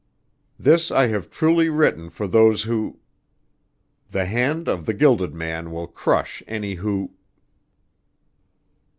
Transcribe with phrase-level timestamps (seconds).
[0.57, 2.97] This I have truly written for those who.
[4.09, 7.11] The hand of the Gilded Man will crush any who